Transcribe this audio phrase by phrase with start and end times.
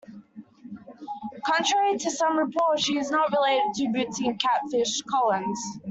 [1.45, 5.59] Contrary to some reports, she is not related to Bootsy and Catfish Collins.